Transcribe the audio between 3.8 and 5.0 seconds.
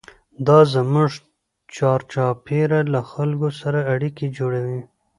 اړیکې جوړوي.